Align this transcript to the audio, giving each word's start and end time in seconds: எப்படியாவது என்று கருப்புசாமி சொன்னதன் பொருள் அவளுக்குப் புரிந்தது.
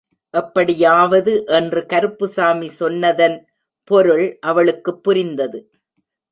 எப்படியாவது 0.33 1.45
என்று 1.45 1.85
கருப்புசாமி 1.85 2.69
சொன்னதன் 2.69 3.47
பொருள் 3.83 4.37
அவளுக்குப் 4.41 5.03
புரிந்தது. 5.03 5.71